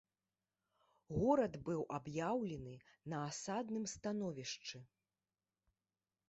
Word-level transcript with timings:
Горад 1.23 1.53
быў 1.67 1.81
аб'яўлены 1.97 2.73
на 3.13 3.17
асадным 3.29 3.85
становішчы. 3.93 4.77